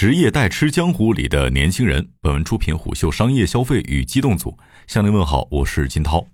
[0.00, 2.08] 职业代吃江湖里的年轻人。
[2.22, 4.56] 本文出品虎嗅商业消费与机动组。
[4.86, 6.26] 向您问好，我是金涛。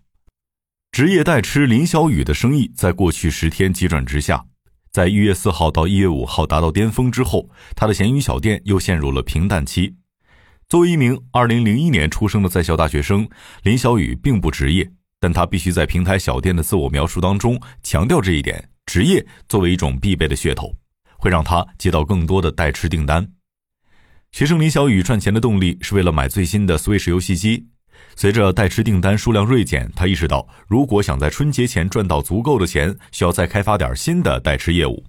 [0.93, 4.45] 职业代吃林小雨的生意在过去十天急转直下，
[4.93, 9.97] 在一月四号到一月五号达到巅峰之后，他的闲鱼小店又陷入了平淡期。
[10.69, 13.29] 作为一名二零零一年出生的在校大学生，
[13.65, 14.89] 林小雨并不职业，
[15.19, 20.73] 但他必须在平台小店的自我描述当中强调这一点：职业作为一种必备的噱头，
[21.19, 23.29] 会让他接到更多的代吃订单。
[24.37, 27.69] 学生林小雨赚钱的动力是为了买最新的 Switch 游戏机。
[28.17, 35.05] 随着代吃订单数量锐减，他意识到，如果想在春节前赚到足够的钱，需要再开发点新的代吃业务。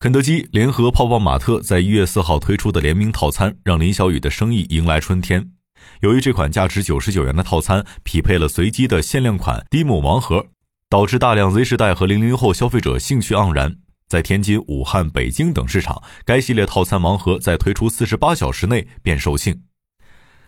[0.00, 5.52] 肯德基联合泡泡玛特在一月四号推出的联名套餐，让林小雨的生意迎来春天。
[6.00, 10.46] 由于这款价值九十九元的套餐匹配了随机的限量款 Dimo 盲盒，
[10.88, 13.76] 导致大量 Z 时代和零零后消费者兴趣盎然。
[14.10, 19.56] 在天津、武汉、北京等市场，该系列套餐盲盒在推出四十八小时内便售罄。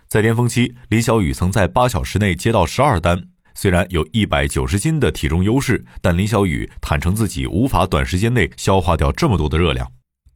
[0.08, 3.28] 在巅峰期，林小雨曾在八小时内接到十二单。
[3.54, 9.92] 虽然有一百九十斤的体重优势，但林小雨坦诚自己无法短时间内消化掉这么多的热量。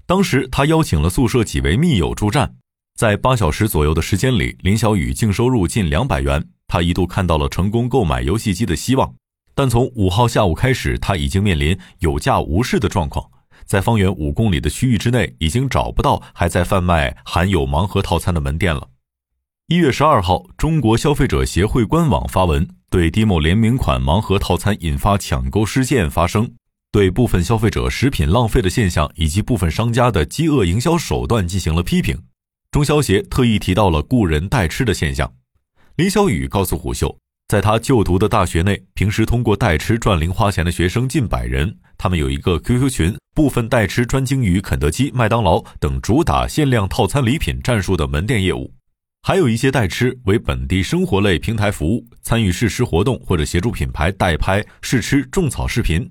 [0.06, 2.54] 当时他邀请了宿舍几位密友助战，
[2.96, 6.48] 在八小时左右的时间里，林小雨净收入近两百元。
[6.68, 9.16] 他一度看到了成功购买游戏机的希望，
[9.56, 13.30] 但从五号下午开始，他已经面临有价无市的状况。
[13.64, 18.90] 在方圆五公里的区域之内，已经找不到还在贩卖含有盲盒套餐的门店了。
[19.68, 22.68] 一月十二号，中国消费者协会官网发文。
[22.88, 26.52] 对 Dimo 联名款盲盒套餐引发抢购事件发生，
[26.92, 32.22] 对部分消费者食品浪费的现象以及部分商家的饥饿营销手段进行了批评。
[32.70, 35.32] 中消协特意提到了雇人代吃的现象。
[35.96, 37.18] 林小雨告诉虎嗅，
[37.48, 48.74] 在他就读的大学内，平时通过代吃赚零花钱的学生近百人，他们有一个 QQ 群，部分代吃专精于肯德基、麦当劳等主打限量套餐礼品战术的门店业务。
[49.22, 56.10] 还有一些代吃为本地生活类平台服务，参与试吃活动或者协助品牌代拍试吃种草视频。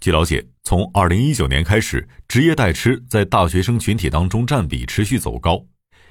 [0.00, 5.64] 据了解，从二零一九年开始，职业代吃在大学生群体当中占比持续走高。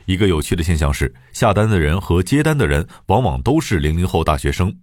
[0.06, 4.75] 一个有趣的现象是，下单的人和接单的人往往都是零零后大学生。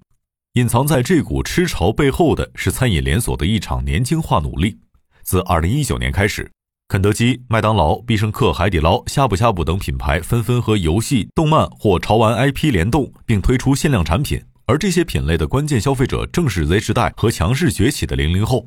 [0.55, 4.79] 隐藏在这股吃潮背后的是餐饮连锁的一场年轻化努力。
[5.23, 6.51] 自二零一九年开始。
[6.91, 14.43] 肯德基、麦当劳、必胜客、海底捞、呷哺呷哺等品牌纷纷和游戏、动漫或潮玩 IP 联动，并推出限量产品。
[14.65, 18.67] 而这些品类的关键消费者正是 Z 时代和强势崛起的零零后，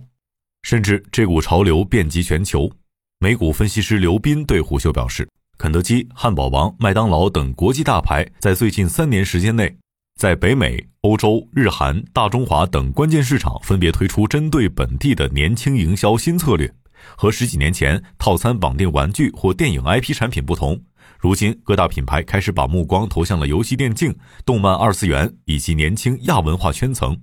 [0.62, 2.72] 甚至这股潮流遍及全球。
[3.18, 5.28] 美股分析师刘斌对虎嗅表示，
[5.61, 9.77] 肯德基、汉堡王、麦当劳等国际大牌在最近三年时间内，
[10.16, 16.73] 在北美、欧洲、日韩、大中华等关键市场分别推出针对本地的年轻营销新策略。
[17.16, 20.81] 和十几年前套餐绑定玩具或电影 IP 产品不同，
[21.19, 27.16] 如今各大品牌开始把目光投向了游戏、电竞、动漫、二次元以及年轻亚文化圈层。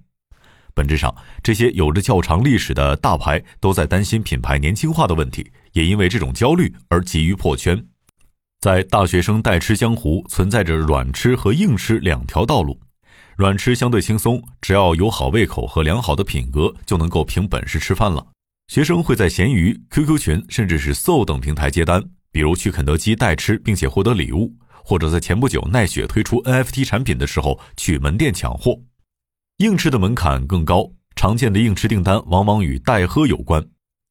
[0.74, 1.12] 本质上，
[1.42, 7.84] 这些有着较长历史的大牌都在担心品牌年轻化的问题，也因为这种焦虑而急于破圈。
[8.60, 12.80] 在大学生代吃江湖，存在着软吃和硬吃两条道路。
[13.36, 18.26] 软吃相对轻松，只要有好胃口和良好的品格，就能够凭本事吃饭了。
[18.66, 22.02] 学生会在闲鱼、QQ 群，甚至是 So 等平台接单，
[22.32, 24.52] 比如去肯德基代吃并且获得礼物，
[24.82, 28.80] 或者在前不久奈雪推出 NFT 产品的时候去门店抢货。
[29.58, 33.64] 硬吃的门槛更高，常见的硬吃订单往往与代喝有关。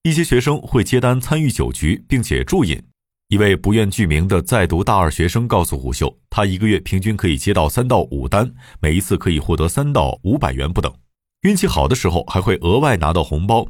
[0.04, 2.82] 一些学生会接单参与酒局，并且助饮。
[3.30, 8.50] 一位不愿具名的在读大二学生告诉虎嗅，他一个月平均可以接到三到五单，
[8.80, 10.94] 每一次可以获得三到五百元不等，
[11.42, 13.68] 运气好的时候还会额外拿到红包。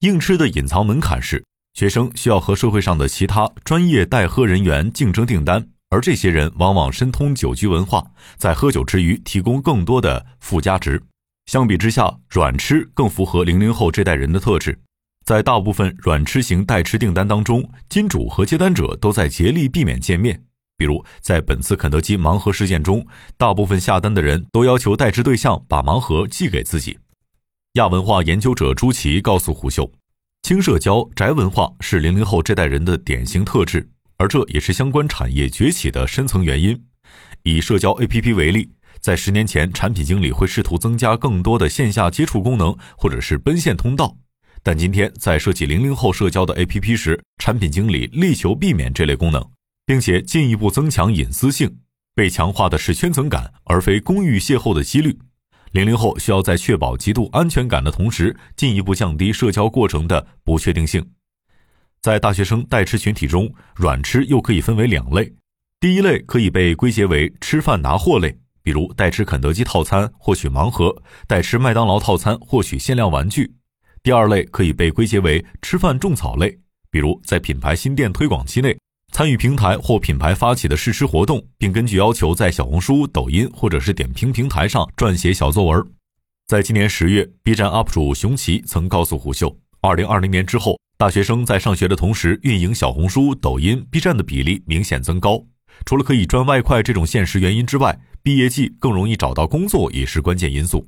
[0.00, 1.44] 硬吃的隐藏门槛是，
[1.74, 8.02] 学生需要和社会上的其他专业代喝人员竞争订单，而这些人往往深通酒局文化，
[8.38, 11.02] 在喝酒之余提供更多的附加值。
[11.44, 14.78] 相比之下，软吃更符合零零后这代人的特质。
[15.24, 20.44] 在大部分软吃型代吃订单当中，金主和接单者都在竭力避免见面。
[20.76, 23.06] 比如，在本次肯德基盲盒事件中，
[23.38, 26.98] 大部分下单的人都要求代吃对象把盲盒寄给自己。
[27.74, 29.90] 亚文化研究者朱奇告诉胡秀，
[30.42, 33.88] 轻社交、宅文化是零零后这代人的典型特质，
[34.18, 36.84] 而这也是相关产业崛起的深层原因。
[37.44, 38.70] 以社交 APP 为例，
[39.00, 44.16] 在十年前，产品经理会试图增加更多的线下接触功能，或者是奔现通道；
[44.66, 49.46] 但今天，在设计零零后社交的 APP 时，产品经理力求避免这类功能，
[49.84, 51.80] 并且进一步增强隐私性。
[52.14, 55.18] 被强化的是圈层感，而非公域邂逅的几率。
[55.72, 61.06] 零零后需要在确保极度安全感的同时，进一步降低社交过程的不确定性。
[62.00, 65.30] 在大学生代吃群体中，软吃又可以分为两类。
[65.78, 73.56] 第一类可以被归结为吃饭拿货类，比如代吃肯德基套餐获取盲盒，代吃麦当劳套餐获取限量玩具。
[74.04, 76.54] 第二类可以被归结为吃饭种草类，
[76.90, 78.76] 比如在品牌新店推广期内，
[79.14, 85.82] 参与平台或品牌发起的试吃活动，并根据要求在小红书、抖音或者是点评平台上撰写小作文。
[86.46, 95.42] 在今年十月，B 站 UP 主熊奇曾告诉虎嗅，二零二零年之后，大学生在上学的同时运营小红书、抖音、B 站的比例明显增高。
[95.86, 100.86] 除了可以赚外快这种现实原因之外，毕业季更容易找到工作也是关键因素。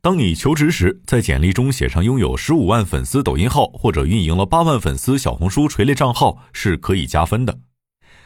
[0.00, 7.58] 当你求职时，在简历中写上拥有十五万粉丝抖音号或者运营了八万粉丝小红书垂类账号，是可以加分的。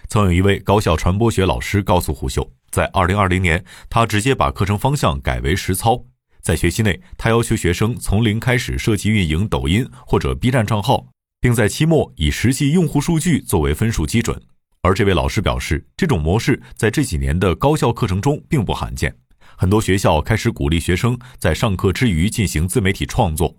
[0.06, 6.04] 曾有一位高校传播学老师告诉胡秀，在二零二零年，他直接把课程方向改为实操。
[6.42, 11.06] 在学期内，他要求学生从零开始设计运营抖音或者 B 站账号，
[11.40, 14.38] 并在期末以实际用户数据作为分数基准。
[14.82, 19.16] 而这位老师表示，这种模式在这几年的高校课程中并不罕见。
[19.60, 23.58] 很多学校开始鼓励学生在上课之余进行自媒体创作。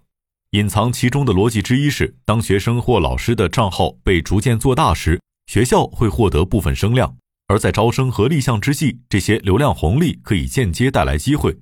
[0.53, 7.15] 隐藏其中的逻辑之一是，当学生或老师的账号被逐渐做大时，学校会获得部分声量。
[7.49, 11.55] 而在招生和立项之际，这些流量红利可以间接带来机会。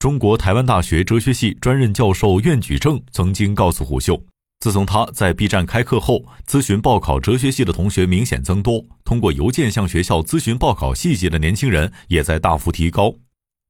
[0.00, 4.20] 中国台湾大学哲学系专任教授苑举正曾经告诉虎嗅，
[4.58, 13.14] 自从他在 B 站开课后，咨询报考哲学系的同学明显增多，通过邮件向学校咨询报考细节的年轻人也在大幅提高。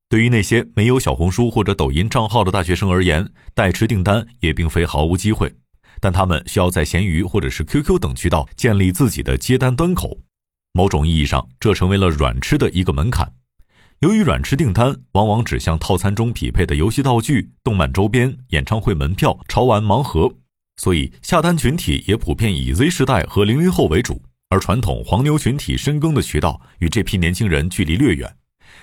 [0.09, 5.53] 对于那些没有小红书或者抖音账号的大学生而言，代吃订单也并非毫无机会，
[6.01, 10.21] 但他们需要在闲鱼或者是 QQ 等渠道建立自己的接单端口。
[10.73, 13.33] 某种意义上，这成为了软吃的一个门槛。
[14.01, 20.35] 由于软吃订单往往指向套餐中匹配的游戏道具、动漫周边、演唱会门票、潮玩盲盒，
[20.77, 24.21] 所以下单群体也普遍以 Z 世代和零零后为主。
[24.51, 28.37] 而传统黄牛群体深耕的渠道与这批年轻人距离略远，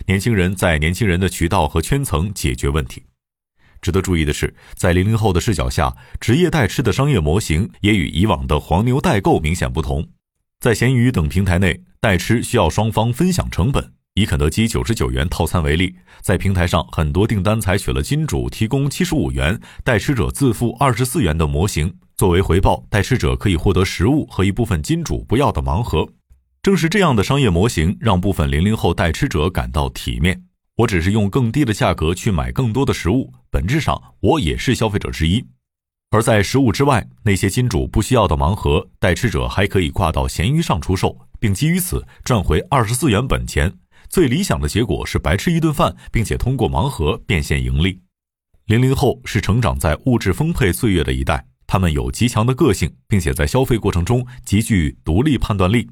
[0.08, 3.04] 年轻人在年轻人的渠道和圈层解决问题。
[3.82, 10.08] 值得注意的是，在零零后的视角下，职业代吃的商业模型也与以往的黄牛代购明显不同。
[10.60, 13.94] 在闲鱼等平台内，代吃需要双方分享成本。
[14.14, 21.98] 以肯德基九十九元套餐为例，在平台上很多订单采取了金主提供七十五元，代吃者自付二十四元的模型。
[22.18, 26.08] 作为回报，代吃者可以获得食物和一部分金主不要的盲盒。
[26.64, 30.44] 正是这样的商业模型，让部分零零后代吃者感到体面。
[30.76, 35.44] 我只是用更低的价格去买更多的食物，本质上我也是消费者之一。
[36.12, 43.74] 而在食物之外，那些金主不需要的盲盒，代吃者还可以挂到闲鱼上出售，并基于此赚回二十四元本钱。
[44.08, 48.00] 最理想的结果是白吃一顿饭，并且通过盲盒变现盈利。
[48.66, 55.90] 零零后是成长在物质丰沛岁月的一代，他们有极强的个性，并且在消费过程中极具独立判断力。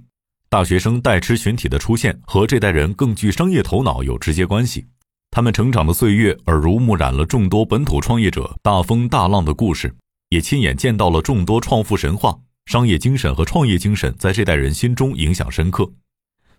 [0.51, 4.83] 大学生代吃群体的出现和这代人更具商业头脑有直接关系。
[5.29, 9.95] 他们成长的岁月耳濡目染了众多本土创业者大风大浪的故事，
[10.29, 12.35] 也亲眼见到了众多创富神话。
[12.65, 15.91] 商业精神和创业精神在这代人心中影响深刻。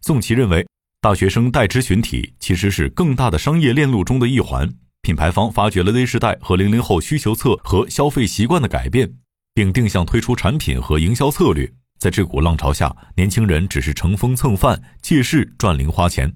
[0.00, 0.64] 宋琦认为。
[1.02, 4.70] 大学生代吃群体其实是更大的商业链路中的一环。
[5.00, 9.10] 品牌方发掘了 Z 世代和零零后需求侧和消费习惯的改变，
[9.54, 11.72] 并定向推出产品和营销策略。
[12.00, 16.34] 在这股浪潮下，年轻人只是乘风蹭饭，借势赚零花钱。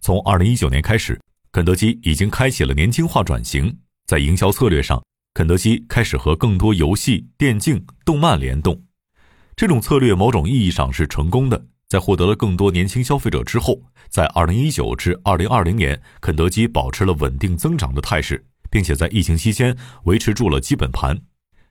[0.00, 1.20] 从二零一九年开始，
[1.52, 3.80] 肯德基已经开启了年轻化转型。
[4.06, 5.04] 在营销策略上，
[5.34, 8.82] 肯德基开始和更多游戏、电竞、动漫联动。
[9.54, 11.66] 这种策略某种意义上是成功的。
[11.86, 21.18] 在获得了更多年轻消费者之后，在二零一九至二零二零年，肯德基保持了稳定增长的态势，并且在疫情期间维持住了基本盘，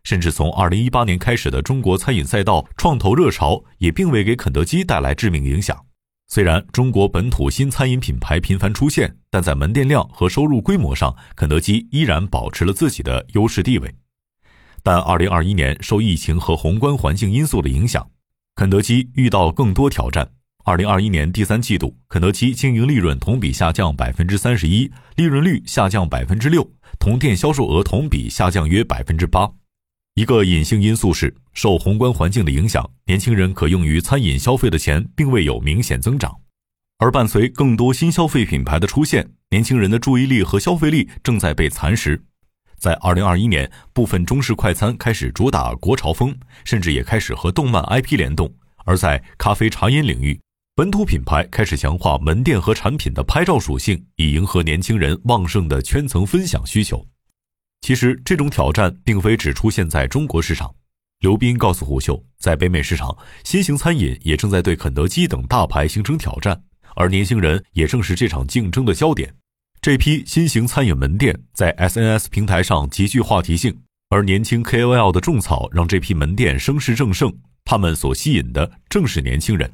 [0.08, 5.78] 甚至从二零一八年开始的中国餐饮赛道创投热潮也并未给肯德基带来致命影响。
[6.30, 13.94] 虽然中国本土新餐饮品牌频繁出现，但在门店量和收入规模上，肯德基依然保持了自己的优势地位。
[14.82, 18.10] 但二零二一年受疫情和宏观环境因素的影响。
[18.56, 20.26] 肯德基遇到更多挑战。
[20.64, 26.66] 二零二一年第三季度，肯德基经营利润同比下降百分之三十一，利润率下降百分之六，
[26.98, 29.52] 同店销售额同比下降约百分之八。
[30.18, 36.36] 一个隐性因素是，受宏观环境的影响，年轻人可用于餐饮消费的钱并未有明显增长。
[36.98, 42.20] 而伴随更多新消费品牌的出现，年轻人的注意力和消费力正在被蚕食。
[42.80, 48.48] 在二零二一年，部分中式快餐开始主打国潮风，甚至也开始和动漫 IP 联动；
[48.86, 50.40] 而在咖啡茶饮领域，
[50.76, 57.06] 本土品牌开始强化门店和产品的拍照属性，以迎合年轻人旺盛的圈层分享需求。
[57.82, 60.74] 其实，这种挑战并非只出现在中国市场。
[61.20, 66.62] 刘斌告诉虎嗅，在北美市场，新型餐饮也正在对肯德基等大牌形成挑战，
[66.96, 69.34] 而年轻人也正是这场竞争的焦点。
[69.82, 73.76] 这批新型餐饮门店在 SNS 平台上极具话题性，
[74.10, 77.34] 而年轻 KOL 的种草让这批门店声势正盛。
[77.64, 79.72] 他们所吸引的正是年轻人。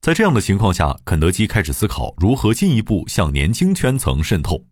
[0.00, 4.64] 在这样的情况下，肯德基开始思考如何进一步向年轻圈层渗透，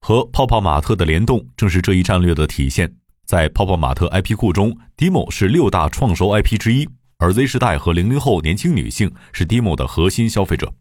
[0.00, 2.92] 和泡泡玛特的联动正是这一战略的体现。
[3.26, 6.88] 在泡泡玛特 IP 库中，Dimo 是六大创收 IP 之一，
[7.18, 10.72] 而 Z 世代和零零后年轻女性是 Dimo 的核心消费者。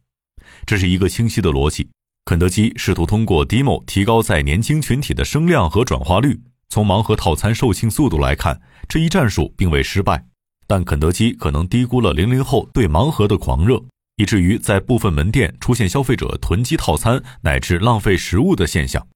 [0.65, 1.87] 这是一个清晰的逻辑。
[2.25, 6.39] 肯德基试图通过 Dimo 提高在年轻群体的声量和转化率。
[6.69, 10.23] 从盲盒套餐售罄速度来看，这一战术并未失败。
[10.67, 13.83] 但肯德基可能低估了零零后对盲盒的狂热，
[14.19, 19.07] 以至于在部分门店出现消费者囤积套餐乃至浪费食物的现象。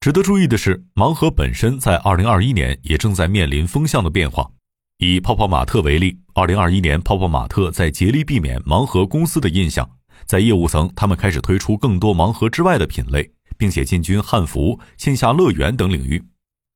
[0.00, 4.50] 值得注意的是，盲盒本身在二零二一年也正在面临风向的变化。
[4.98, 9.88] 以泡泡玛特为例，二零二一年泡泡玛特在竭力避免盲盒公司的印象，
[10.26, 16.20] 在业务层，他们开始推出更多盲盒之外的品类，并且进军汉服、线下乐园等领域。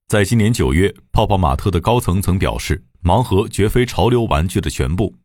[0.06, 5.16] 在今年九月，泡泡玛特的高层曾表示，盲盒绝非潮流玩具的全部。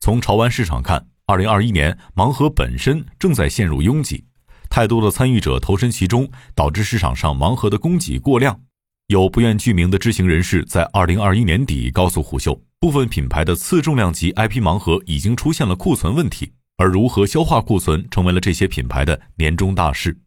[0.00, 4.22] 从潮玩市场看，二零二一年盲盒本身正在陷入拥挤。
[4.68, 8.60] 太多的参与者投身其中，导致市场上盲盒的供给过量。
[9.06, 20.18] 有不愿具名的知情人士在二零二一年底告诉虎嗅，部分品牌的次重量级 IP 盲盒已经出现了库存问题，而如何消化库存成为了这些品牌的年终大事。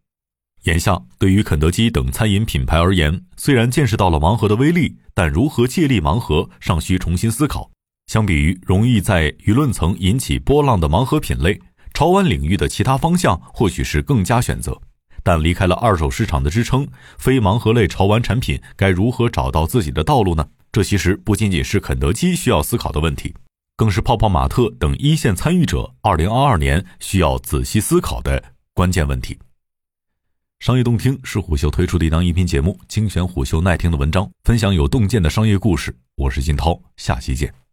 [0.63, 7.69] 眼下，对于肯德基等餐饮品牌而言，虽然见识到了盲盒的威力，但如何借力盲盒尚需重新思考。
[8.07, 11.61] 相比于容易在舆论层引起波浪的盲盒品类。
[11.93, 14.79] 潮玩领域的其他方向或许是更佳选择，
[15.23, 16.87] 但离开了二手市场的支撑，
[17.17, 20.47] 非盲盒类潮玩产品该如何找到自己的道路呢？
[20.71, 23.33] 这其实不仅仅是肯德基需要思考的问题，
[23.75, 28.43] 更是泡泡玛特等一线参与者二零二二年需要仔细思考的
[28.75, 29.39] 关键问题。
[30.59, 35.97] 商业洞听是虎嗅推出的一档音频节目，精选虎嗅耐听的文章，分享有洞见的商业故事。
[36.15, 37.66] 我是金涛，下期见。